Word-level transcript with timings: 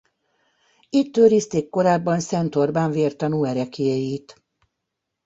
Itt 0.89 1.17
őrizték 1.17 1.69
korábban 1.69 2.19
Szent 2.19 2.55
Orbán 2.55 2.91
vértanú 2.91 3.43
ereklyéit. 3.43 4.43